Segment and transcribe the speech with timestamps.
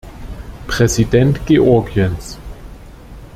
[0.65, 2.39] Präsident Georgiens.